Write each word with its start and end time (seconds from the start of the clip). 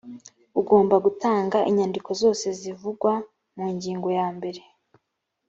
ugomba 0.59 0.95
gutanga 1.05 1.57
inyandiko 1.69 2.09
zose 2.21 2.45
zivugwa 2.59 3.13
mu 3.55 3.65
ngingo 3.75 4.07
ya 4.17 4.27
mbere 4.35 4.61